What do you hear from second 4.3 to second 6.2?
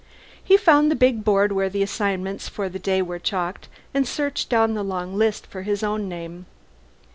down the long lists for his own